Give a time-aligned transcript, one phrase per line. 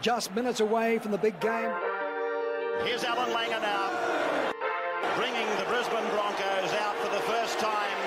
[0.00, 1.72] just minutes away from the big game.
[2.84, 4.52] Here's Allan Langer now,
[5.16, 7.98] bringing the Brisbane Broncos out for the first time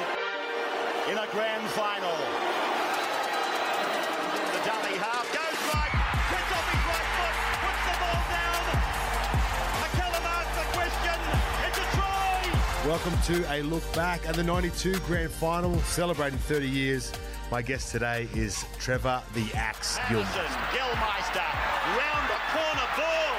[1.12, 2.51] in a grand final.
[12.92, 17.14] Welcome to a look back at the 92 grand final, celebrating 30 years.
[17.50, 20.26] My guest today is Trevor the Axe Gilmore.
[20.26, 21.48] Anderson, Gillmeister,
[21.96, 23.38] round the corner ball.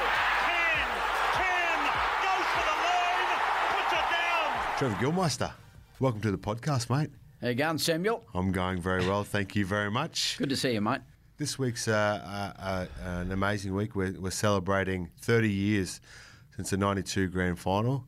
[0.48, 0.88] Can,
[1.36, 1.84] can,
[2.24, 4.78] goes for the line, puts it down.
[4.78, 5.52] Trevor Gillmeister,
[6.00, 7.10] welcome to the podcast, mate.
[7.42, 8.24] How you going, Samuel?
[8.34, 10.38] I'm going very well, thank you very much.
[10.38, 11.02] Good to see you, mate.
[11.36, 12.86] This week's uh, uh, uh,
[13.20, 13.94] an amazing week.
[13.94, 16.00] We're, we're celebrating 30 years
[16.56, 18.06] since the 92 grand final.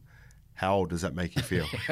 [0.55, 1.67] How old does that make you feel?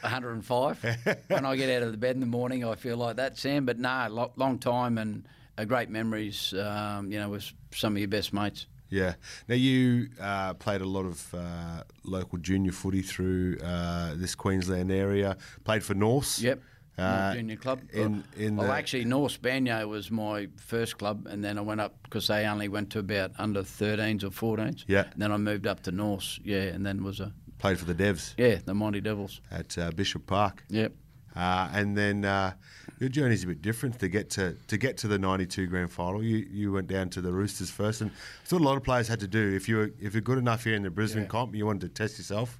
[0.00, 1.24] 105.
[1.28, 3.64] when I get out of the bed in the morning, I feel like that, Sam.
[3.64, 5.26] But no, lo- long time and
[5.68, 6.52] great memories.
[6.54, 8.66] Um, you know, with some of your best mates.
[8.88, 9.14] Yeah.
[9.48, 14.92] Now you uh, played a lot of uh, local junior footy through uh, this Queensland
[14.92, 15.36] area.
[15.64, 16.40] Played for Norse.
[16.40, 16.60] Yep.
[16.98, 17.82] Uh, junior club.
[17.92, 21.80] In, in well, the- actually, North Banyo was my first club, and then I went
[21.80, 24.84] up because they only went to about under 13s or 14s.
[24.86, 25.04] Yeah.
[25.12, 27.94] And then I moved up to North, yeah, and then was a played for the
[27.94, 29.40] Devs yeah the Monty Devils.
[29.50, 30.62] at uh, Bishop Park.
[30.68, 30.92] Yep.
[31.34, 32.50] Uh, and then uh,
[32.98, 36.22] your journey's a bit different to get to to get to the '92 grand final.
[36.22, 38.10] You you went down to the Roosters first, and
[38.42, 39.54] it's what a lot of players had to do.
[39.54, 41.28] If you were if you're good enough here in the Brisbane Yeah.
[41.28, 42.58] comp, you wanted to test yourself.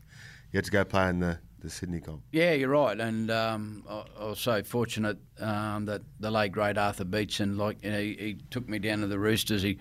[0.52, 2.22] You had to go play in the, the Sydney comp.
[2.33, 6.77] Yeah, you're right, and um, I, I was so fortunate um, that the late great
[6.77, 9.62] Arthur Beetson, like you know, he, he took me down to the Roosters.
[9.62, 9.78] He,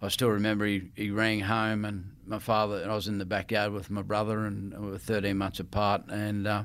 [0.00, 3.24] I still remember he, he rang home, and my father and I was in the
[3.26, 6.64] backyard with my brother, and we were 13 months apart, and uh,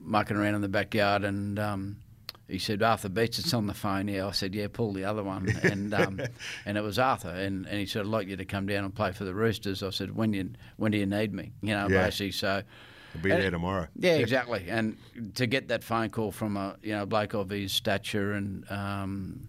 [0.00, 1.96] mucking around in the backyard, and um,
[2.46, 4.06] he said, Arthur Beetson's on the phone.
[4.06, 6.20] Yeah, I said, yeah, pull the other one, and um,
[6.66, 8.94] and it was Arthur, and, and he said, I'd like you to come down and
[8.94, 9.82] play for the Roosters.
[9.82, 11.52] I said, when you when do you need me?
[11.62, 12.04] You know, Yeah.
[12.04, 12.62] basically, so.
[13.16, 13.86] I'll be And- there tomorrow.
[13.96, 14.66] Yeah, exactly.
[14.68, 14.96] And
[15.36, 19.48] to get that phone call from a you know bloke of his stature and um,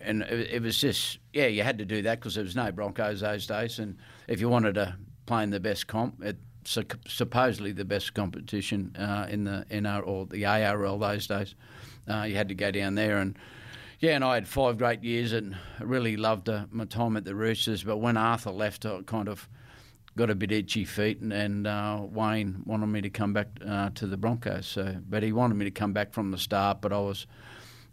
[0.00, 2.70] and it, it was just yeah, you had to do that because there was no
[2.72, 7.72] Broncos those days, and if you wanted to play in the best comp, it supposedly
[7.72, 11.54] the best competition uh, in the NR or the ARL those days,
[12.10, 13.38] uh, you had to go down there and.
[14.00, 17.34] Yeah, and I had five great years and really loved uh, my time at the
[17.34, 17.82] Roosters.
[17.82, 19.48] But when Arthur left, I kind of
[20.18, 23.90] got a bit itchy feet, and, and uh, Wayne wanted me to come back uh,
[23.96, 24.66] to the Broncos.
[24.66, 27.26] So, but he wanted me to come back from the start, but I was.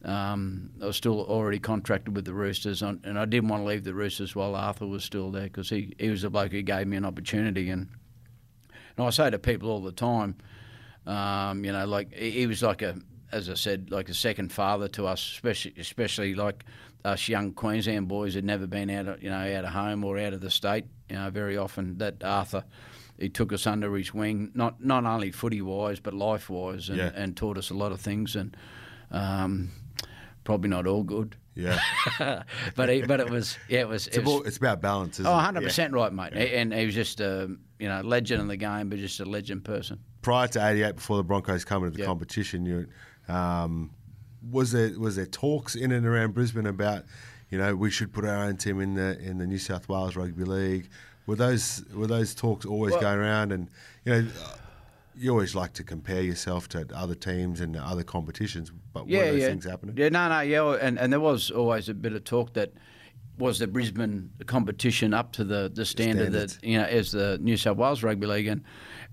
[0.06, 3.68] Um, I was still already contracted with the Roosters, and and I didn't want to
[3.68, 6.62] leave the Roosters while Arthur was still there because he, he was the bloke who
[6.62, 7.70] gave me an opportunity.
[7.72, 7.90] And,
[8.98, 10.36] and I say to people all the time,
[11.08, 12.96] um, you know, like he he was like a,
[13.32, 16.64] as I said, like a second father to us, especially especially like
[17.04, 20.20] us young Queensland boys had never been out, of, you know, out of home or
[20.20, 20.86] out of the state.
[21.10, 22.64] You know, very often that Arthur,
[23.20, 26.98] he took us under his wing, not not only footy wise but life wise, and,
[27.00, 27.12] Yeah.
[27.16, 28.56] and taught us a lot of things, and
[29.12, 29.72] um,
[30.46, 31.36] probably not all good.
[31.56, 31.80] Yeah,
[32.76, 35.20] but he, but it was yeah it was it's, it was, about, it's about balance.
[35.20, 35.68] Isn't oh 100 Yeah.
[35.68, 39.00] percent right mate and he was just a you know legend in the game but
[39.00, 42.08] just a legend person Prior to '88, before the Broncos come into the Yeah.
[42.08, 42.88] competition, you
[43.34, 43.92] um,
[44.52, 47.04] was there was there talks in and around Brisbane about
[47.50, 50.16] you know we should put our own team in the in the New South Wales
[50.16, 50.90] Rugby League.
[51.28, 53.52] Were those were those talks always Well- going around?
[53.52, 53.70] And
[54.04, 54.28] you know.
[55.18, 59.44] You always like to compare yourself to other teams and other competitions, but were those
[59.44, 59.96] things happening?
[59.98, 62.74] Yeah, no, no, yeah, and, and there was always a bit of talk that
[63.38, 66.58] was the Brisbane competition up to the, the standard Standards.
[66.58, 68.64] that you know as the New South Wales Rugby League and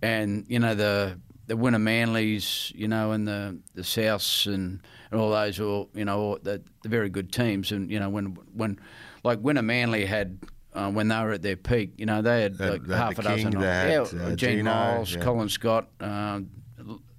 [0.00, 4.80] and you know the the Winner Manleys, you know, and the the Souths and,
[5.10, 8.08] and all those were you know all the, the very good teams and you know
[8.08, 8.78] when when
[9.24, 10.38] like Winner Manley had.
[10.74, 13.18] Uh, when they were at their peak, you know, they had They- like they half
[13.18, 13.52] a dozen.
[13.52, 15.20] King, had, yeah, uh, Gene Gino, Miles, yeah.
[15.20, 16.40] Colin Scott, uh,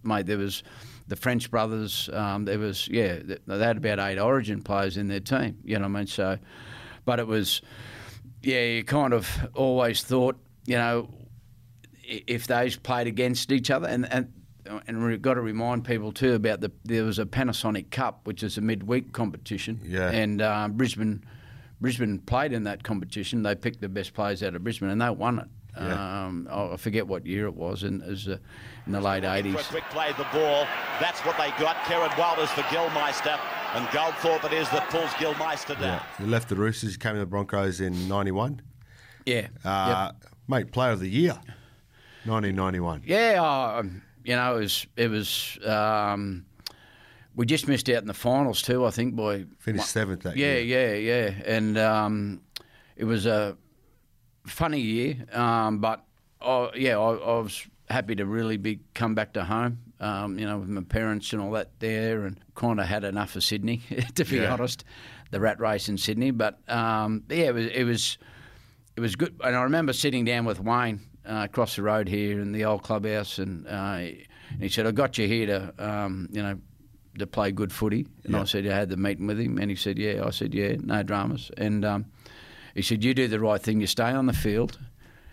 [0.03, 0.25] mate.
[0.25, 0.63] There was
[1.07, 2.09] the French brothers.
[2.11, 5.59] Um, there was yeah, th- they had about eight Origin players in their team.
[5.63, 6.07] You know what I mean?
[6.07, 6.39] So,
[7.05, 7.61] but it was
[8.41, 10.35] yeah, you kind of always thought
[10.65, 11.09] you know
[12.03, 14.33] if those played against each other and and.
[14.87, 18.43] And we've got to remind people too about the there was a Panasonic Cup, which
[18.43, 20.09] is a midweek competition, Yeah.
[20.09, 21.25] and uh, Brisbane
[21.83, 23.43] Brisbane played in that competition.
[23.43, 25.47] They picked the best players out of Brisbane, and they won it.
[25.75, 26.25] Yeah.
[26.25, 28.37] Um, I forget what year it was, in, it was, uh,
[28.85, 29.67] in the late For a eighties.
[29.67, 30.65] quick play the ball.
[31.01, 31.75] That's what they got.
[31.83, 33.37] Kerrod Walters for Gillmeister.
[33.75, 35.81] And Goldthorpe it is that pulls Gillmeister down.
[35.99, 36.03] Yeah.
[36.19, 38.61] You left the Roosters, came to the Broncos in '91.
[39.25, 40.11] Yeah, Uh,
[40.47, 41.39] Mate, Player of the Year,
[42.25, 43.01] 1991.
[43.05, 43.41] yeah.
[43.77, 45.57] Um, you know, it was it was.
[45.65, 46.45] Um,
[47.35, 48.85] we just missed out in the finals too.
[48.85, 50.93] I think by Finished seventh that yeah, year.
[50.93, 52.41] yeah, yeah, and um,
[52.95, 53.57] it was a
[54.45, 56.03] funny year, um, but
[56.41, 59.79] I, yeah, I, I was happy to really be come back to home.
[59.99, 63.35] Um, you know, with my parents and all that there, and kind of had enough
[63.37, 63.81] of Sydney,
[64.15, 64.51] to be Yeah.
[64.51, 64.83] honest,
[65.31, 66.31] the rat race in Sydney.
[66.31, 68.17] But um, yeah, it was it was
[68.97, 69.33] it was good.
[69.43, 72.83] And I remember sitting down with Wayne uh, across the road here in the old
[72.83, 73.71] clubhouse, and, uh,
[74.51, 76.59] and he said, "I got you here to, um, you know,
[77.19, 79.75] to play good footy." And I said, "I had the meeting with him," and he
[79.75, 82.05] said, "Yeah." I said, "Yeah, no dramas." And um,
[82.75, 83.81] he said, "You do the right thing.
[83.81, 84.79] You stay on the field."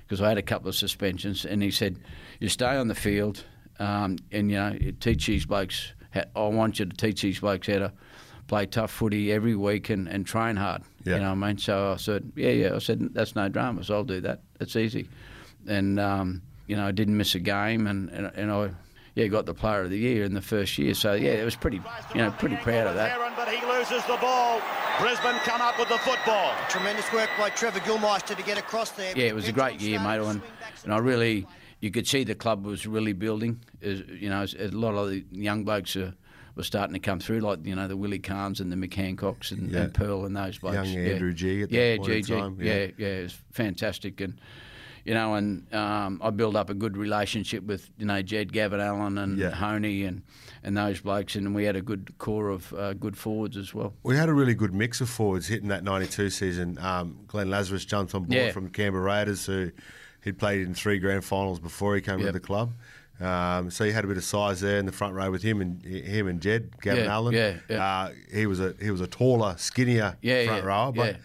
[0.07, 1.97] Because I had a couple of suspensions, and he said,
[2.41, 3.45] "You stay on the field,
[3.79, 5.93] um, and you know, you teach these blokes.
[6.11, 7.93] How, I want you to teach these blokes how to
[8.51, 10.83] play tough footy every week and, and train hard.
[11.05, 11.15] Yeah.
[11.15, 11.59] You know what I mean?
[11.59, 12.75] So I said, yeah, yeah.
[12.75, 13.93] I said, that's no dramas.
[13.93, 14.41] I'll do that.
[14.59, 15.09] It's easy.
[15.69, 18.71] And, um, you know, I didn't miss a game and, and, and I,
[19.15, 20.95] yeah, got the player of the year in the first year.
[20.95, 21.81] So, yeah, it was pretty,
[22.15, 23.11] you know, pretty proud of that.
[23.13, 24.61] Heron, but he loses the ball.
[25.01, 26.53] Brisbane come up with the football.
[26.69, 29.13] Tremendous work by Trevor Gillmeister to get across there.
[29.17, 30.21] Yeah, it was a great year, mate.
[30.21, 30.43] And,
[30.85, 31.47] and I really,
[31.81, 33.61] you could see the club was really building.
[33.81, 36.13] Is you know, a lot of the young blokes are,
[36.55, 39.51] were starting to come through, like you know the Willie Carnes and the Mick Hancocks
[39.53, 39.83] and, Yeah.
[39.83, 40.77] and Pearl and those blokes.
[40.77, 41.13] Young yeah.
[41.13, 42.39] Andrew Gee at that yeah, point in GG.
[42.39, 42.75] time, Yeah.
[42.75, 42.87] yeah.
[42.99, 44.39] yeah, it was fantastic, and
[45.05, 48.81] you know, and um, I built up a good relationship with you know Jed Gavin
[48.81, 49.51] Allen and Yeah.
[49.51, 50.23] Honey and
[50.63, 53.95] and those blokes, and we had a good core of uh, good forwards as well.
[54.03, 56.77] We had a really good mix of forwards hitting that 92 season.
[56.79, 58.53] Um, Glenn Lazarus jumped on board Yeah.
[58.53, 59.71] from Canberra Raiders, who
[60.23, 62.27] he'd played in three grand finals before he came Yep.
[62.27, 62.73] to the club.
[63.23, 65.61] Um, so he had a bit of size there in the front row with him
[65.61, 67.35] and him and Jed Gavin Yeah, Allen.
[67.35, 67.85] yeah, yeah.
[67.85, 71.17] Uh, he was a he was a taller, skinnier Yeah, front rower, but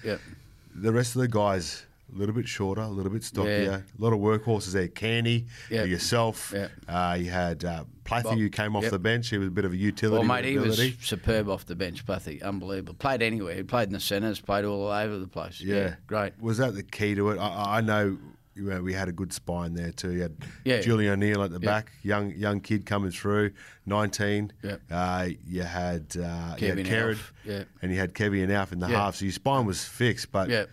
[0.76, 3.78] the rest of the guys a little bit shorter, a little bit stockier, Yeah.
[3.78, 4.88] a lot of workhorses there.
[4.88, 5.84] Canny, Yeah.
[5.84, 6.68] yourself, Yeah.
[6.88, 8.92] uh, you had uh, Plathy who came off yep.
[8.92, 9.30] the bench.
[9.30, 10.20] He was a bit of a utility.
[10.20, 12.42] Well, mate, he was superb off the bench, Plathy.
[12.42, 12.94] Unbelievable.
[12.94, 13.56] Played anywhere.
[13.56, 15.60] He played in the centres, played all over the place.
[15.62, 16.34] Yeah, great.
[16.40, 17.40] Was that the key to it?
[17.40, 18.18] I, I know
[18.58, 20.14] you know, we had a good spine there too.
[20.14, 20.80] You had Yeah.
[20.80, 21.66] Julian O'Neill at the Yeah.
[21.66, 23.52] back, young young kid coming through,
[23.86, 24.54] nineteen.
[24.64, 24.78] Yeah.
[24.90, 27.64] Uh, you had uh, you had Kevin Kerrod, Alf, yeah.
[27.82, 28.96] and you had Kevin and Alf in the Yeah.
[28.96, 29.18] half.
[29.18, 30.66] So your spine was fixed, but Yeah.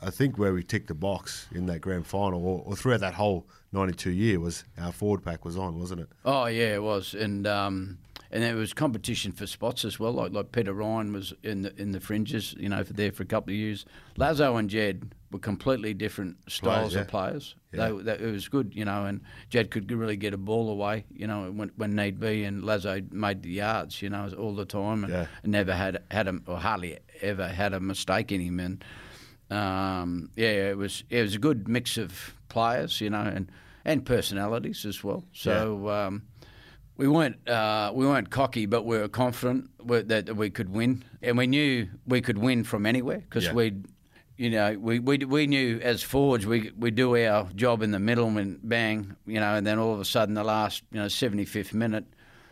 [0.00, 3.14] I think where we ticked the box in that grand final, or, or throughout that
[3.14, 6.08] whole '92 year, was our forward pack was on, wasn't it?
[6.24, 7.98] Oh yeah, it was, and um,
[8.30, 10.12] and there was competition for spots as well.
[10.12, 13.22] Like like Peter Ryan was in the in the fringes, you know, for there for
[13.22, 13.86] a couple of years.
[14.16, 17.00] Lazo and Jed were completely different styles yeah.
[17.00, 17.54] of players.
[17.72, 17.90] Yeah.
[17.90, 21.04] They, they, it was good, you know, and Jed could really get a ball away,
[21.10, 24.64] you know, when, when need be, and Lazo made the yards, you know, all the
[24.64, 25.26] time, and, Yeah.
[25.42, 28.84] and never had had a or hardly ever had a mistake in him, and
[29.50, 33.50] um, yeah, it was it was a good mix of players, you know, and
[33.84, 35.24] and personalities as well.
[35.32, 35.88] So.
[35.88, 36.22] Um,
[36.96, 39.70] we weren't uh, we weren't cocky, but we were confident
[40.08, 43.52] that we could win, and we knew we could win from anywhere because Yeah.
[43.52, 43.72] we,
[44.36, 48.00] you know, we, we we knew as forwards we we do our job in the
[48.00, 51.06] middle and bang, you know, and then all of a sudden the last you know
[51.06, 52.04] seventy fifth minute,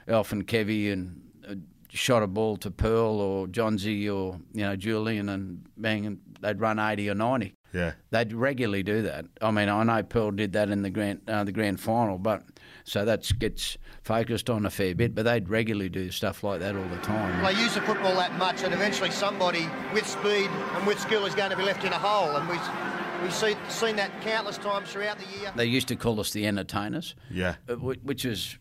[0.06, 1.54] Elf and Kevy and uh,
[1.96, 6.60] shot a ball to Pearl or Johnsy or you know Julian and bang, and they'd
[6.60, 7.54] run eighty or ninety.
[7.72, 7.92] Yeah.
[8.10, 9.26] They'd regularly do that.
[9.42, 12.42] I mean, I know Pearl did that in the grand uh, the grand final, but
[12.84, 15.14] so that gets focused on a fair bit.
[15.14, 17.42] But they'd regularly do stuff like that all the time.
[17.44, 21.34] They use the football that much that eventually somebody with speed and with skill is
[21.34, 22.36] going to be left in a hole.
[22.36, 25.52] And we've, we've see, seen that countless times throughout the year.
[25.56, 27.56] They used to call us the entertainers, Yeah.
[27.68, 28.56] uh, which is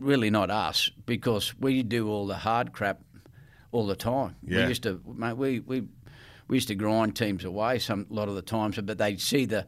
[0.00, 3.00] really not us because we do all the hard crap
[3.72, 4.36] all the time.
[4.42, 4.62] Yeah.
[4.62, 5.82] We used to, mate, we, we
[6.48, 9.44] we used to grind teams away some a lot of the times, but they'd see
[9.44, 9.66] the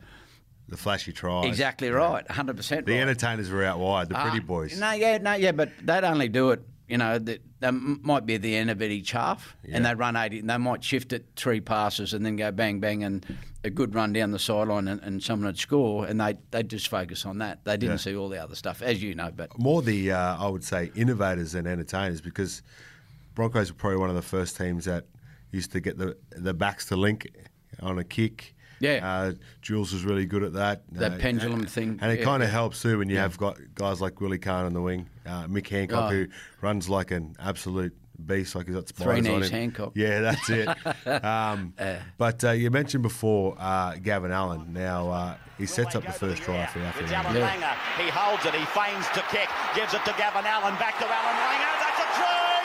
[0.68, 1.46] The flashy tries.
[1.46, 2.86] exactly right, hundred percent.
[2.86, 3.02] The right.
[3.02, 4.78] entertainers were out wide, the pretty Ah, boys.
[4.80, 6.62] No, yeah, no, yeah, but they'd only do it.
[6.88, 9.86] You know, that they m- might be at the end of it each half, and
[9.86, 10.40] they run eighty.
[10.40, 13.24] And they might shift it three passes and then go bang bang and
[13.64, 16.88] a good run down the sideline and, and someone would score, and they they just
[16.88, 17.64] focus on that.
[17.64, 17.96] They didn't Yeah.
[17.98, 19.30] see all the other stuff, as you know.
[19.34, 22.62] But more the uh, I would say innovators and entertainers because
[23.34, 25.06] Broncos were probably one of the first teams that
[25.52, 27.28] used to get the the backs to link
[27.80, 28.54] on a kick.
[28.82, 29.00] Yeah.
[29.02, 30.82] uh, Jules is really good at that.
[30.92, 33.38] That Uh, pendulum and, thing, and it yeah, kind of helps too when you have
[33.38, 36.14] got guys like Willie Carne on the wing, uh, Mick Hancock Oh.
[36.14, 36.26] who
[36.60, 37.94] runs like an absolute
[38.26, 39.58] beast, like he's got Three spines on knees him.
[39.60, 39.92] Hancock.
[39.96, 40.68] Yeah, that's it.
[41.24, 41.72] um,
[42.18, 44.72] but uh, you mentioned before uh, Gavin Allen.
[44.72, 47.14] Now uh, he sets up the first try for It's Alfie.
[47.14, 47.48] Alan Yeah.
[47.50, 48.02] Langer.
[48.04, 48.54] He holds it.
[48.54, 49.48] He feigns to kick.
[49.74, 50.74] Gives it to Gavin Allen.
[50.78, 51.72] Back to Allan Langer.
[51.82, 52.62] That's a try.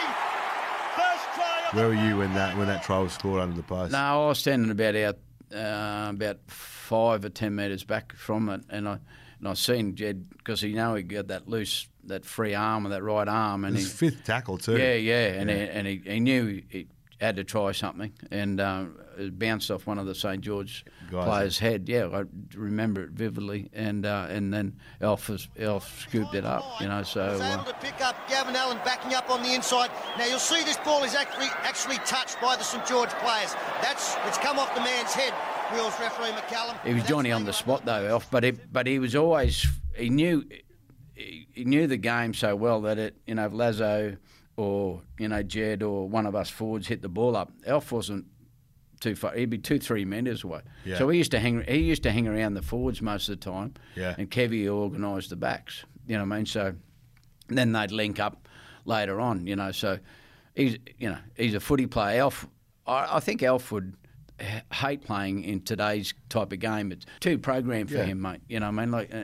[0.95, 3.63] First try of Where were you when that when that try was scored under the
[3.63, 3.91] post?
[3.91, 5.17] no, I was standing about out
[5.54, 9.00] uh, about five or ten metres back from it, and I
[9.39, 12.89] and I seen Jed because he know he got that loose, that free arm or
[12.89, 14.77] that right arm, and His he fifth tackle too.
[14.77, 16.88] Yeah, yeah, and He, and he, he knew he,
[17.19, 21.25] had to try something, and um, it bounced off one of the St George Guys.
[21.25, 21.89] players' head.
[21.89, 22.24] Yeah, I
[22.55, 26.63] remember it vividly, and uh, and then Elf was, Elf scooped it up.
[26.79, 29.53] You know, so was uh, able to pick up Gavin Allen backing up on the
[29.53, 29.89] inside.
[30.17, 33.55] Now you'll see this ball is actually actually touched by the St George players.
[33.81, 35.33] That's it's come off the man's head.
[35.74, 36.81] Wheels referee McCallum.
[36.86, 38.29] He was Johnny on the spot though, Elf.
[38.31, 40.45] But it, but he was always he knew
[41.15, 44.17] he, he knew the game so well that it you know if Lazo
[44.57, 48.25] or you know Jed or one of us forwards hit the ball up, Elf wasn't
[48.99, 49.33] too far.
[49.35, 50.61] He'd be two three metres away.
[50.83, 50.97] Yeah.
[50.97, 53.45] So he used to hang he used to hang around the forwards most of the
[53.51, 53.75] time.
[53.95, 54.15] Yeah.
[54.17, 55.85] And Kevy organised the backs.
[56.07, 56.45] You know what I mean?
[56.45, 56.73] So
[57.47, 58.47] then they'd link up
[58.85, 59.45] later on.
[59.45, 59.99] You know, so
[60.55, 62.19] he's you know he's a footy player.
[62.21, 62.47] Elf,
[62.87, 63.95] I, I think Elf would
[64.71, 66.91] hate playing in today's type of game.
[66.91, 68.05] It's too programmed for Yeah.
[68.05, 68.41] him, mate.
[68.47, 68.91] You know what I mean?
[68.91, 69.23] Like, uh,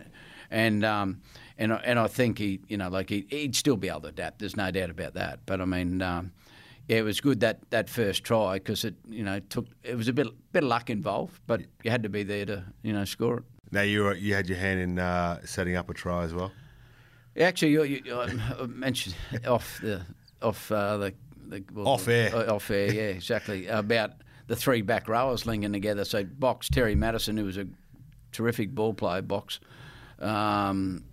[0.52, 1.22] and um,
[1.58, 4.08] and I- and I think he you know like he, he'd still be able to
[4.10, 4.40] adapt.
[4.40, 5.40] There's no doubt about that.
[5.46, 6.02] But I mean.
[6.02, 6.32] Um,
[6.90, 10.10] yeah, it was good that, that first try because it you know took it was
[10.10, 13.06] a bit bit of luck involved, but you had to be there to you know
[13.06, 13.44] score it.
[13.72, 16.52] Now you were, you had your hand in uh, setting up a try as well.
[17.40, 18.26] Actually, you, you, I
[18.60, 19.16] I mentioned
[19.48, 20.02] off the
[20.42, 21.14] off uh, the,
[21.48, 22.36] the well, Off air.
[22.36, 24.12] uh, off air, yeah, exactly about
[24.48, 26.04] the three back rowers linking together.
[26.04, 27.66] So box Terry Matterson, who was a
[28.34, 29.62] terrific ball player, box
[30.20, 31.06] um,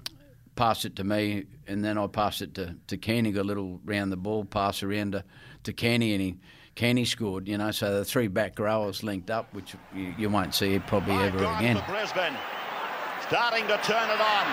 [0.61, 3.33] passed it to me, and then I passed it to to Kenny.
[3.33, 5.25] Got a little round the ball pass around to
[5.65, 6.37] to Kenny, and he.
[6.77, 10.55] Kenny scored, you know, so the three back rowers linked up, which you, you won't
[10.55, 11.77] see probably Five ever gone again.
[11.77, 12.33] for Brisbane.
[13.27, 14.45] Starting to turn it on.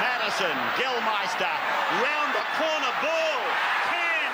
[0.00, 1.54] Matterson, Gillmeister,
[2.00, 3.38] round the corner ball.
[3.86, 4.32] 10,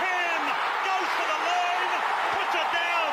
[0.00, 0.40] 10,
[0.86, 1.92] goes for the line,
[2.38, 3.10] puts it down.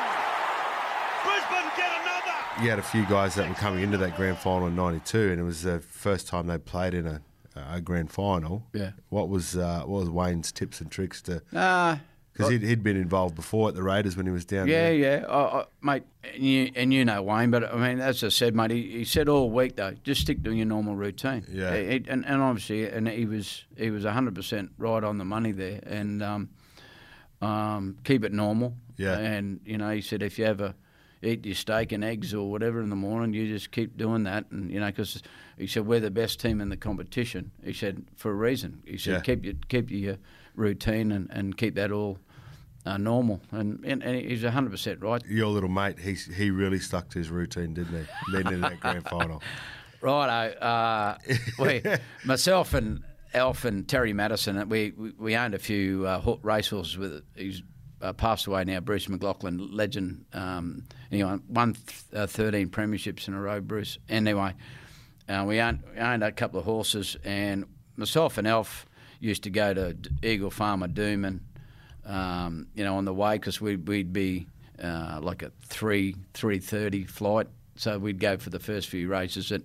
[1.26, 2.64] Brisbane get another.
[2.64, 5.40] You had a few guys that were coming into that grand final in '92, and
[5.40, 7.20] it was the first time they played in a,
[7.56, 8.66] a grand final.
[8.72, 8.92] Yeah.
[9.08, 11.42] What was uh, what was Wayne's tips and tricks to?
[11.54, 11.96] Uh,
[12.32, 14.94] Because he'd, he'd been involved before at the Raiders when he was down Yeah, there.
[14.94, 16.02] yeah, I, I, mate,
[16.34, 19.04] and you, and you know Wayne, but I mean, as I said, mate, he, he
[19.06, 21.46] said all week though, just stick to your normal routine.
[21.50, 21.74] Yeah.
[21.74, 25.52] He- and, and obviously, and he was he was hundred percent right on the money
[25.52, 26.50] there, and um,
[27.40, 28.74] um, keep it normal.
[28.98, 29.16] Yeah.
[29.18, 30.74] And you know, he said if you ever
[31.26, 34.46] eat your steak and eggs or whatever in the morning, you just keep doing that,
[34.50, 35.22] and you know, because
[35.58, 37.50] he said we're the best team in the competition.
[37.64, 38.82] He said for a reason.
[38.86, 39.20] He said Yeah.
[39.20, 40.16] keep your keep your
[40.54, 42.18] routine and, and keep that all.
[42.84, 45.20] Uh, normal, and, and, and he's hundred percent right.
[45.26, 48.32] Your little mate, he he really stuck to his routine, didn't he?
[48.32, 49.42] Then in that grand final.
[50.00, 50.56] Righto.
[50.58, 51.18] Uh,
[51.58, 51.82] we,
[52.24, 53.02] myself and
[53.34, 57.60] Alf and Terry Matterson, we, we, we owned a few uh, ho- racehorses with He's
[58.02, 60.24] uh, passed away now, Bruce McLaughlin, legend.
[60.32, 63.98] Um, anyway, won th- uh, 13 premierships in a row, Bruce.
[64.08, 64.54] Anyway,
[65.28, 67.64] uh, we, owned, we owned a couple of horses, and
[67.96, 68.86] myself and Elf
[69.20, 71.40] used to go to Eagle Farm at Doomben,
[72.04, 74.46] um, you know, on the way because we'd, we'd be
[74.82, 79.50] uh, like a three three thirty flight, so we'd go for the first few races
[79.50, 79.62] at,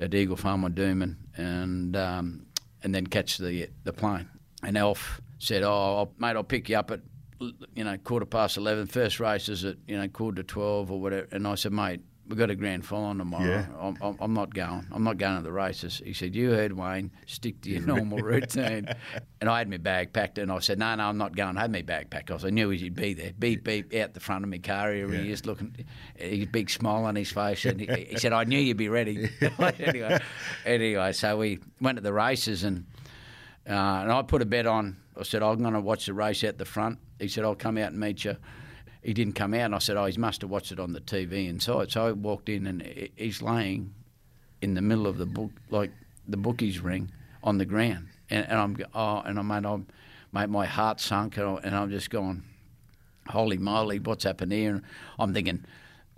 [0.00, 2.46] at Eagle Farm on Doomben, and um,
[2.82, 4.28] and then catch the the plane.
[4.62, 7.00] And Elf said, "Oh, I'll, mate, I'll pick you up at
[7.40, 8.86] you know quarter past eleven.
[8.86, 12.00] First race is at you know quarter to twelve or whatever." And I said, "Mate."
[12.28, 13.44] We've got a grand final tomorrow.
[13.44, 13.66] Yeah.
[13.80, 14.84] I'm, I'm, I'm not going.
[14.90, 16.02] I'm not going to the races.
[16.04, 17.12] He said, "You heard Wayne.
[17.26, 18.88] Stick to your normal routine."
[19.38, 21.60] And I had my bag packed, and I said, "No, no, I'm not going." I
[21.60, 23.32] had my bag packed because I knew he'd be there.
[23.38, 25.12] Beep, beep, out the front of my car here.
[25.12, 25.20] Yeah.
[25.20, 25.84] He is looking,
[26.16, 29.28] his big smile on his face, and he, he said, "I knew you'd be ready."
[29.78, 30.18] anyway,
[30.64, 32.86] anyway, so we went to the races, and
[33.68, 34.96] uh, and I put a bet on.
[35.16, 37.78] I said, "I'm going to watch the race out the front." He said, "I'll come
[37.78, 38.36] out and meet you."
[39.02, 41.00] He didn't come out, and I said, "Oh, he must have watched it on the
[41.00, 42.82] TV inside." So I walked in, and
[43.16, 43.94] he's laying
[44.62, 45.92] in the middle of the book, like
[46.26, 47.10] the bookies ring,
[47.42, 49.86] on the ground, and, and I'm oh, and I made I'm,
[50.32, 52.42] mate, my heart sunk, and, I, and I'm just going,
[53.28, 54.70] holy moly, what's happened here?
[54.74, 54.82] And
[55.18, 55.64] I'm thinking.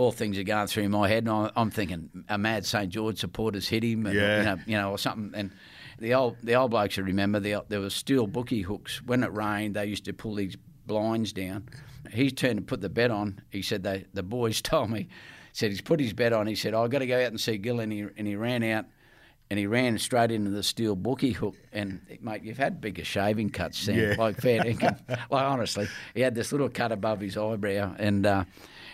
[0.00, 3.66] All things are going through my head, and I'm- thinking a mad St George supporters
[3.66, 4.38] hit him, and, Yeah.
[4.38, 5.34] you know, you know, or something.
[5.34, 5.50] And
[5.98, 9.02] the old the old blokes remember the, there was steel bookie hooks.
[9.02, 10.56] When it rained, they used to pull these
[10.88, 11.68] blinds down.
[12.10, 13.40] He turned to put the bet on.
[13.50, 15.08] He said they the boys told me.
[15.52, 16.46] Said he's put his bet on.
[16.46, 18.34] He said "Oh, I've got to go out and see Gill, and he and he
[18.34, 18.86] ran out.
[19.50, 21.54] And he ran straight into the steel bookie hook.
[21.72, 23.96] And mate, you've had bigger shaving cuts, Sam.
[23.98, 24.14] Yeah.
[24.18, 24.96] Like fair income.
[25.08, 28.44] like honestly, he had this little cut above his eyebrow, and uh,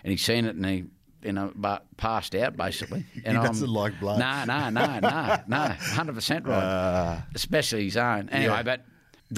[0.05, 0.85] and he seen it, and he
[1.25, 3.05] you know, but passed out basically.
[3.25, 4.21] And doesn't like blood.
[4.21, 7.25] No, no, no, no, no, hundred percent right.
[7.35, 8.29] Especially his own.
[8.29, 8.57] Anyway, Uh.
[8.59, 8.63] Yeah.
[8.63, 8.85] but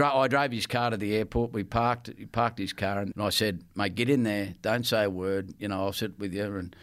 [0.02, 1.52] I drove his car to the airport.
[1.52, 2.10] We parked.
[2.16, 4.54] He parked his car, and I said, "Mate, get in there.
[4.62, 5.54] Don't say a word.
[5.58, 6.74] You know, I'll sit with you." And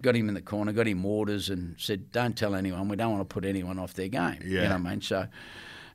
[0.00, 2.88] got him in the corner, got him orders, and said, "Don't tell anyone.
[2.88, 4.62] We don't want to put anyone off their game." Yeah.
[4.62, 5.00] You know what I mean?
[5.00, 5.26] So.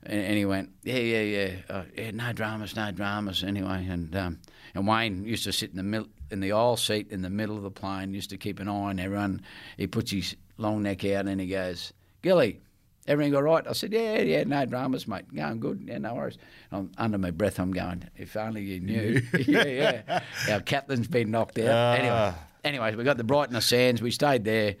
[0.04, 3.42] And, he went, yeah, yeah, yeah, uh, yeah, no dramas, no dramas.
[3.42, 4.38] Anyway, and um,
[4.74, 7.56] and Wayne used to sit in the middle, in the aisle seat in the middle
[7.56, 9.42] of the plane, used to keep an eye on everyone.
[9.76, 12.60] He puts his long neck out and he goes, Gilly,
[13.08, 13.66] everything all right?
[13.66, 15.34] I said, yeah, yeah, no dramas, mate.
[15.34, 15.82] Going good.
[15.84, 16.38] Yeah, no worries.
[16.70, 19.20] I'm, under my breath, I'm going, if only you knew.
[19.46, 20.20] yeah, yeah.
[20.50, 21.98] Our captain's been knocked out.
[21.98, 22.34] Anyway,
[22.64, 24.00] anyways, we got the Brighton Sands.
[24.00, 24.76] We stayed there.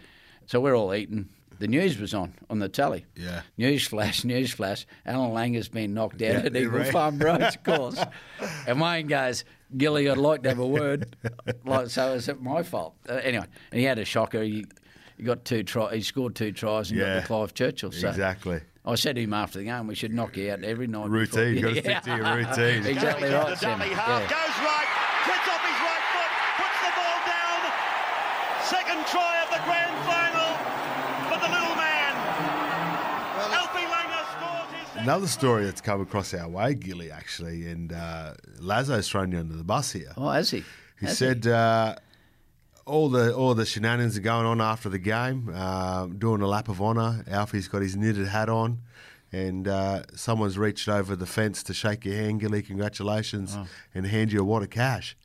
[0.46, 1.28] So we're all eating.
[1.58, 3.04] The news was on, on the telly.
[3.16, 3.42] Yeah.
[3.56, 4.86] News flash, news flash.
[5.04, 6.92] Allan Langer's been knocked out Yeah, at Eagle right.
[6.92, 8.00] Farm Road, of course.
[8.66, 9.44] and Wayne goes,
[9.76, 11.16] Gilly, I'd like to have a word.
[11.64, 12.94] like, so is it my fault?
[13.08, 14.42] Uh, anyway, and he had a shocker.
[14.42, 14.66] He,
[15.18, 15.94] he got two try.
[15.96, 17.92] He scored two tries and got the Clive Churchill.
[17.92, 18.60] So Exactly.
[18.86, 21.10] I said to him after the game, we should knock you out every night.
[21.10, 22.86] Routine, before- you've gotta stick to your routine.
[22.86, 24.20] exactly right, the dummy half, Yeah.
[24.30, 24.88] goes right,
[25.28, 27.60] cuts off his right foot, puts the ball down.
[28.64, 30.50] Second try of the grand final
[31.28, 32.14] for the little man.
[33.36, 37.92] Well, Alfie Langer scores his Another story that's come across our way, Gilly, actually, and
[37.92, 40.12] uh, Lazo's thrown you under the bus here.
[40.16, 40.64] Oh, has he?
[41.00, 41.96] He Has said uh,
[42.88, 46.68] all the all the shenanigans are going on after the game, uh, doing a lap
[46.68, 47.24] of honour.
[47.28, 48.78] Alfie's got his knitted hat on,
[49.32, 52.62] and uh, someone's reached over the fence to shake your hand, Gilly.
[52.62, 53.56] Congratulations,
[53.94, 55.16] and hand you a wad of cash.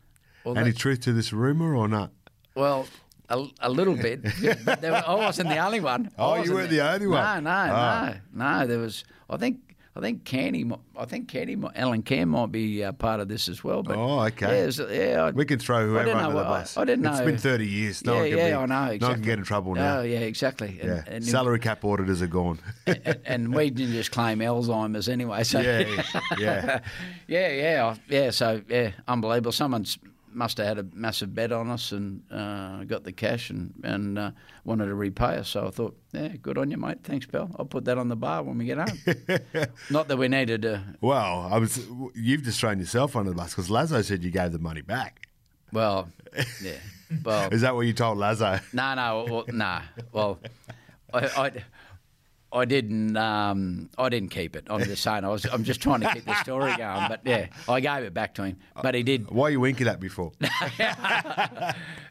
[0.46, 0.52] Oh.
[0.52, 2.12] Well, Any truth to this rumour or not?
[2.54, 2.86] Well,
[3.30, 4.24] a, a little bit.
[4.44, 6.12] Were, I wasn't the only one.
[6.18, 7.44] I Oh, you weren't the only one?
[7.46, 8.16] No, no, Ah.
[8.34, 8.68] no, no.
[8.68, 9.06] There was.
[9.30, 9.60] I think.
[9.96, 10.64] I think Canny.
[10.64, 11.56] mi- I think Canny.
[11.56, 13.84] mi- Alan Cann might be uh, part of this as well.
[13.84, 14.68] But Oh, okay.
[14.68, 16.76] Yeah, yeah I- We can throw whoever under the bus.
[16.78, 17.12] I, I didn't know.
[17.12, 18.04] It's been 30 years.
[18.04, 18.92] No yeah, one can yeah, be- I know.
[18.92, 19.00] Exactly.
[19.00, 20.00] no one can get in trouble now.
[20.00, 20.80] Oh, yeah, exactly.
[20.82, 22.58] And, Yeah, and, salary cap auditors are gone.
[22.88, 25.44] and, and we didn't just claim Alzheimer's anyway.
[25.44, 25.80] So yeah,
[26.40, 26.80] yeah.
[27.28, 28.30] yeah, yeah, yeah.
[28.32, 29.52] So yeah, unbelievable.
[29.52, 30.00] Someone's
[30.36, 34.18] must have had a massive bet on us and uh, got the cash and and
[34.20, 34.32] uh,
[34.66, 35.50] wanted to repay us.
[35.50, 37.00] So I thought, yeah, good on you, mate.
[37.04, 37.50] Thanks, pal.
[37.58, 39.68] I'll put that on the bar when we get home.
[39.90, 40.84] Not that we needed to.
[41.02, 41.86] Well, I was.
[42.16, 45.28] You've just thrown yourself under the bus because Lazo said you gave the money back.
[45.72, 46.10] Well,
[46.62, 46.74] yeah.
[47.24, 48.60] Well, Is that what you told Lazo?
[48.74, 49.80] no, no, well, no.
[50.12, 50.40] Well,
[51.14, 51.26] I.
[51.28, 51.52] I
[52.54, 53.18] I didn't.
[53.18, 54.68] Um, I didn't keep it.
[54.70, 55.26] I'm just saying.
[55.26, 55.46] I was.
[55.46, 57.08] I'm just trying to keep the story going.
[57.10, 58.58] But yeah, I gave it back to him.
[58.82, 59.32] But he did.
[59.32, 60.32] Why are you winking at me for?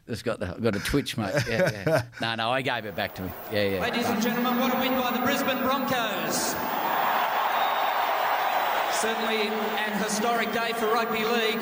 [0.05, 1.33] It's got the got a twitch, mate.
[1.47, 2.03] Yeah, yeah.
[2.19, 3.31] No, no, I gave it back to him.
[3.53, 3.81] Yeah, yeah.
[3.81, 6.53] Ladies and gentlemen, what a win by the Brisbane Broncos.
[8.93, 11.61] Certainly an historic day for rugby league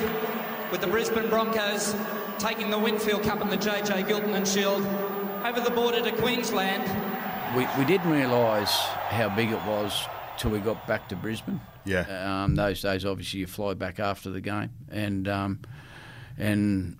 [0.71, 1.95] with the Brisbane Broncos
[2.39, 4.83] taking the Winfield Cup and the JJ Giltinan Shield
[5.45, 7.10] over the border to Queensland.
[7.55, 8.71] We, we didn't realise
[9.09, 11.59] how big it was till we got back to Brisbane.
[11.83, 12.43] Yeah.
[12.43, 15.59] Um, those days, obviously, you fly back after the game, and um,
[16.37, 16.97] and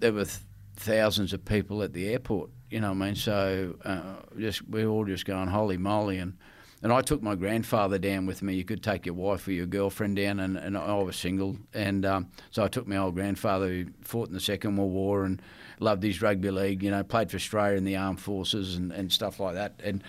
[0.00, 0.38] there were th-
[0.76, 2.50] thousands of people at the airport.
[2.70, 3.14] You know what I mean?
[3.14, 6.38] So uh, just we were all just going holy moly, and
[6.84, 8.54] and I took my grandfather down with me.
[8.54, 12.04] You could take your wife or your girlfriend down, and, and I was single, and
[12.04, 15.40] um, so I took my old grandfather who fought in the Second World War and
[15.80, 16.82] loved his rugby league.
[16.82, 20.04] You know, played for Australia in the armed forces and, and stuff like that, and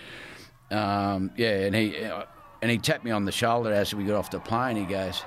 [0.70, 1.96] um, yeah, and he
[2.62, 4.76] and he tapped me on the shoulder as we got off the plane.
[4.76, 5.24] He goes,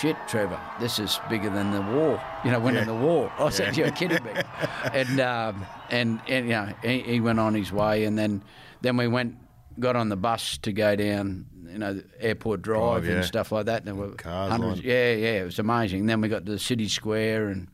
[0.00, 2.20] "Shit, Trevor, this is bigger than the war.
[2.44, 2.86] You know, winning Yeah.
[2.86, 4.32] the war." I said, "You're kidding me."
[4.92, 8.42] and um, and and you know, he, he went on his way, and then
[8.80, 9.36] then we went
[9.78, 11.46] got on the bus to go down.
[11.68, 13.12] You know, the airport drive Drive, yeah.
[13.16, 13.78] and stuff like that.
[13.78, 14.80] And there were Cars hundreds.
[14.80, 14.84] on.
[14.86, 16.00] Yeah, yeah, it was amazing.
[16.00, 17.68] And then we got to the city square and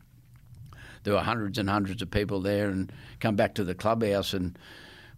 [1.03, 4.57] there were hundreds and hundreds of people there and come back to the clubhouse and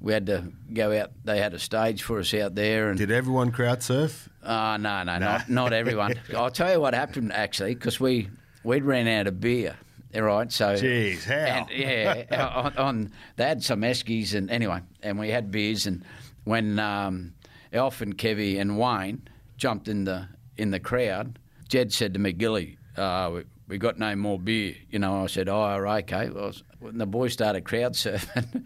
[0.02, 3.12] we had to go out they had a stage for us out there and Did
[3.12, 4.28] everyone crowd surf?
[4.44, 8.30] oh no no not, not everyone i'll tell you what happened actually because we
[8.64, 9.76] we'd ran out of beer
[10.16, 11.34] all right so Jeez, how?
[11.34, 16.04] and, yeah on, on they had some eskies and anyway and we had beers and
[16.46, 17.34] when um,
[17.74, 19.28] Alf and Kevy and Wayne
[19.58, 24.00] jumped in the in the crowd Jed said to me Gilly uh, we, we got
[24.00, 27.94] no more beer you know I said oh okay well, when the boys started crowd
[27.94, 28.66] surfing and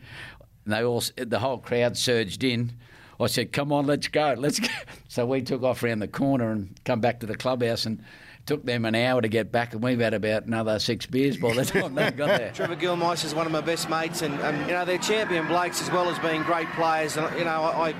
[0.66, 2.74] they all the whole crowd surged in
[3.20, 4.68] I said, "Come on, let's go, let's go."
[5.08, 8.04] So we took off around the corner and come back to the clubhouse, and
[8.50, 11.54] took them an hour to get back, and we've had about another six beers by
[11.54, 12.52] the time they got there.
[12.56, 15.84] Trevor Gillmeister is one of my best mates, and, and you know they're champion blokes
[15.84, 17.16] as well as being great players.
[17.16, 17.94] And you know I,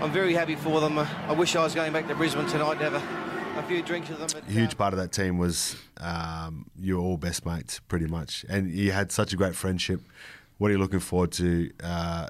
[0.00, 0.96] I'm very happy for them.
[0.96, 4.08] I wish I was going back to Brisbane tonight to have a, a few drinks
[4.08, 4.28] with them.
[4.32, 7.80] But, A huge uh, part of that team was um, you were all best mates,
[7.80, 10.02] pretty much, and you had such a great friendship.
[10.58, 12.28] What are you looking forward to uh,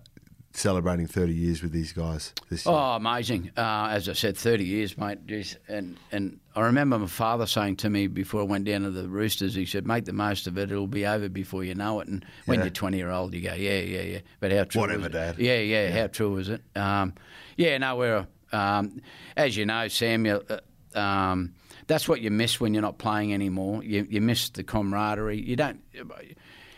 [0.53, 2.75] celebrating 30 years with these guys this year?
[2.75, 3.51] Oh, amazing!
[3.57, 5.27] Uh, as I said, thirty years, mate.
[5.27, 5.57] Jeez.
[5.69, 9.09] And and I remember my father saying to me before I went down to the
[9.09, 10.71] Roosters, he said, "Make the most of it.
[10.73, 12.65] It'll be over before you know it." And when Yeah.
[12.65, 14.81] you're twenty year old, you go, "Yeah, yeah, yeah." But how true?
[14.81, 15.09] Whatever?
[15.09, 15.39] Dad.
[15.39, 16.63] Yeah, yeah, How true was it?
[16.75, 17.15] Um,
[17.57, 19.01] yeah, no, we're Um,
[19.37, 21.53] as you know, Sam, you, uh, um,
[21.87, 23.85] that's what you miss when you're not playing anymore.
[23.85, 25.41] You, you miss the camaraderie.
[25.41, 25.81] You don't.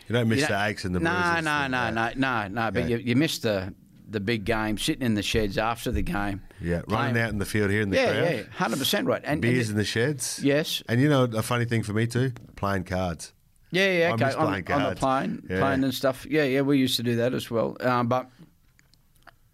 [0.09, 1.45] You don't miss you the aches and the no, bruises.
[1.45, 2.71] no, no, no, no, no.
[2.71, 3.73] But you, you miss the
[4.09, 6.41] the big game, sitting in the sheds after the game.
[6.61, 8.23] Yeah, playing- running out in the field here in the yeah, crowd.
[8.35, 9.21] yeah, hundred percent right.
[9.25, 10.39] And, Beers in the sheds.
[10.43, 10.83] Yes.
[10.87, 13.33] And you know a funny thing for me too, playing cards.
[13.71, 14.25] Yeah, yeah, I okay.
[14.25, 14.99] miss on, playing on the cards.
[14.99, 15.59] plane, Yeah.
[15.59, 16.27] plane and stuff.
[16.29, 17.75] Yeah, yeah, we used to do that as well.
[17.79, 18.29] Um, but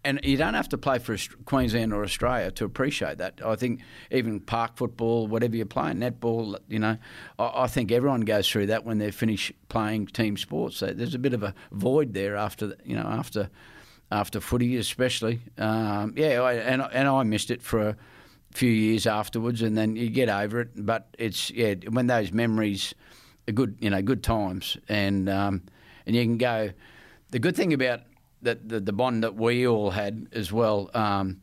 [0.02, 3.40] and you don't have to play for Queensland or Australia to appreciate that.
[3.44, 6.96] I think even park football, whatever you're playing, netball, you know,
[7.38, 10.78] I, think everyone goes through that when they finish playing team sports.
[10.78, 13.50] So there's a bit of a void there after, you know, after
[14.10, 15.40] after footy, especially.
[15.58, 17.96] Um, yeah, I, and and I missed it for a
[18.52, 20.70] few years afterwards, and then you get over it.
[20.74, 22.94] But it's yeah, when those memories
[23.48, 25.62] are good, you know, good times, and um,
[26.06, 26.70] and you can go.
[27.30, 28.00] The good thing about
[28.42, 30.90] that the, the bond that we all had as well.
[30.94, 31.40] Um,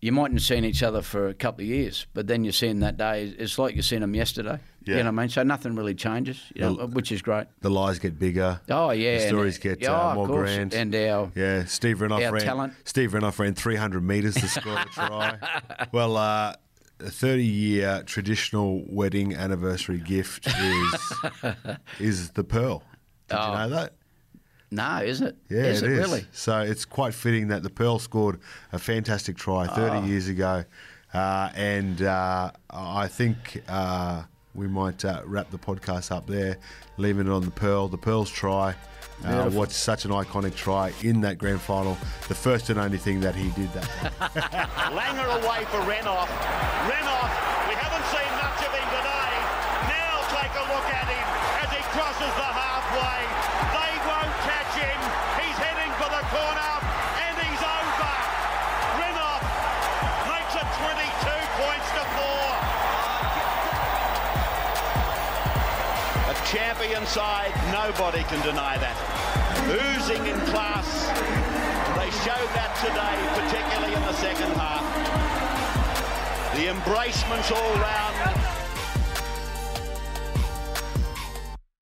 [0.00, 2.68] you mightn't have seen each other for a couple of years, but then you see
[2.68, 3.34] them that day.
[3.36, 4.60] It's like you seen them yesterday.
[4.84, 4.98] Yeah.
[4.98, 5.28] You know what I mean?
[5.28, 7.48] So nothing really changes, you know, The- which is great.
[7.62, 8.60] The lies get bigger.
[8.70, 10.72] Oh yeah, The stories get yeah, uh, of more grand.
[10.72, 12.42] and our yeah, Steve Renouf our ran.
[12.44, 12.72] talent.
[12.84, 15.36] Steve Renouf ran 300 metres to score a try.
[15.92, 16.54] Well, uh,
[17.00, 21.12] a 30 year traditional wedding anniversary gift is
[21.98, 22.84] is the pearl.
[23.28, 23.50] Did Oh.
[23.52, 23.94] you know that?
[24.70, 25.34] No, is it?
[25.48, 25.98] Yeah, is it it is.
[25.98, 26.26] really?
[26.32, 28.38] So it's quite fitting that the Pearl scored
[28.72, 30.04] a fantastic try 30 Oh.
[30.04, 30.64] years ago.
[31.14, 36.58] Uh, and uh, I think uh, we might uh, wrap the podcast up there,
[36.98, 37.88] leaving it on the Pearl.
[37.88, 38.74] The Pearl's try.
[39.24, 39.58] Uh, Beautiful.
[39.58, 41.96] what's such an iconic try in that grand final.
[42.28, 43.84] The first and only thing that he did that.
[44.92, 46.28] Langer away for Renouf.
[46.86, 47.30] Renouf,
[47.66, 49.32] we haven't seen much of him today.
[49.90, 51.26] Now take a look at him
[51.64, 52.50] as he crosses the
[67.08, 68.96] side, nobody can deny that.
[69.64, 71.08] Oozing in class.
[71.96, 74.84] They showed that today, particularly in the second half.
[76.54, 78.37] The embracements all round.